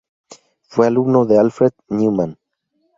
Fue 0.63 0.87
alumno 0.87 1.25
de 1.27 1.37
Alfred 1.37 1.73
Neumann. 1.89 2.39